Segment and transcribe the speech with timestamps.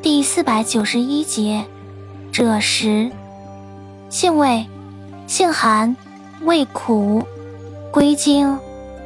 [0.00, 1.64] 第四百九十一节，
[2.32, 3.10] 赭石，
[4.08, 4.64] 性味，
[5.26, 5.96] 性寒，
[6.42, 7.20] 味苦，
[7.90, 8.56] 归经，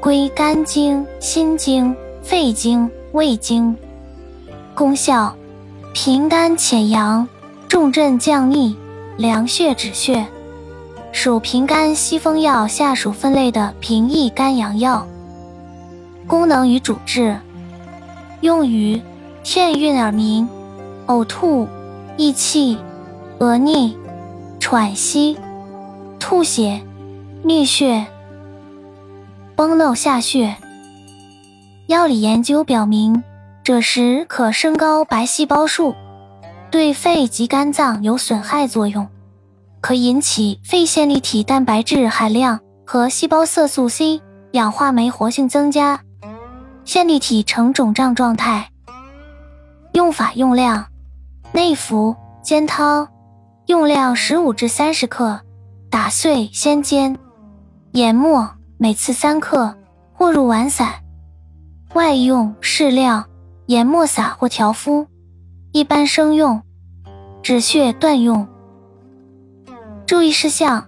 [0.01, 3.75] 归肝经、心经、肺经、胃经。
[4.75, 5.35] 功效，
[5.95, 7.27] 平肝潜阳，
[7.69, 8.77] 重镇降逆，
[9.17, 10.27] 凉血止血。
[11.11, 15.07] 属平肝息风药下属分类的平抑肝阳药。
[16.27, 17.39] 功能与主治，
[18.43, 19.01] 用于
[19.43, 20.49] 眩晕耳鸣、
[21.07, 21.69] 呕吐、
[22.17, 22.79] 易气、
[23.39, 23.97] 额逆、
[24.61, 25.37] 喘息、
[26.19, 26.81] 吐血、
[27.45, 28.07] 衄血、
[29.57, 30.57] 崩漏下血。
[31.87, 33.23] 药理研究表明，
[33.65, 35.95] 赭石可升高白细胞数，
[36.71, 39.07] 对肺及肝脏有损害作用。
[39.81, 46.01] 可引起肺线粒体蛋白质含量和细胞色素 C、氧化酶活性增加，
[46.85, 48.71] 线粒体呈肿胀状态。
[49.93, 50.87] 用法用量：
[51.55, 53.07] 内服，煎汤，
[53.67, 55.39] 用量十五至三十克，
[55.91, 57.19] 打碎先煎。
[57.91, 59.77] 研末，每次三克，
[60.15, 60.95] 或入丸散。
[61.93, 63.27] 外用适量，
[63.67, 65.07] 研末撒或调敷。
[65.73, 66.63] 一般生用，
[67.43, 68.49] 止血断用。
[70.07, 70.87] 注意事项：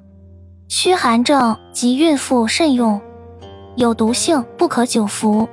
[0.69, 2.99] 虚寒症及孕妇慎用，
[3.77, 5.47] 有毒性，不可久服。